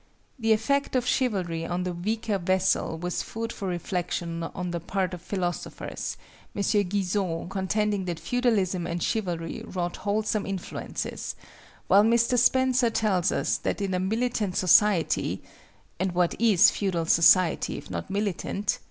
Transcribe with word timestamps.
The 0.39 0.51
effect 0.51 0.95
of 0.95 1.05
Chivalry 1.05 1.63
on 1.63 1.83
the 1.83 1.93
weaker 1.93 2.39
vessel 2.39 2.97
was 2.97 3.21
food 3.21 3.53
for 3.53 3.67
reflection 3.67 4.41
on 4.41 4.71
the 4.71 4.79
part 4.79 5.13
of 5.13 5.21
philosophers, 5.21 6.17
M. 6.55 6.63
Guizot 6.81 7.47
contending 7.51 8.05
that 8.05 8.19
Feudalism 8.19 8.87
and 8.87 9.03
Chivalry 9.03 9.61
wrought 9.63 9.97
wholesome 9.97 10.47
influences, 10.47 11.35
while 11.85 12.03
Mr. 12.03 12.35
Spencer 12.39 12.89
tells 12.89 13.31
us 13.31 13.57
that 13.59 13.79
in 13.79 13.93
a 13.93 13.99
militant 13.99 14.55
society 14.57 15.43
(and 15.99 16.13
what 16.13 16.33
is 16.41 16.71
feudal 16.71 17.05
society 17.05 17.77
if 17.77 17.91
not 17.91 18.09
militant?) 18.09 18.79